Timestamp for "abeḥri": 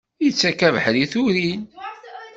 0.67-0.99